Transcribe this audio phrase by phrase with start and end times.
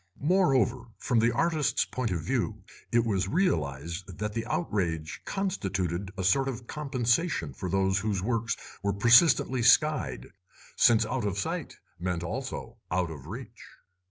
[0.19, 6.23] Moreover, from the artists' point of view it was realised that the outrage constituted a
[6.23, 10.31] sort of compensation for those whose works were persistently 'skied',
[10.75, 13.61] since out of sight meant also out of reach.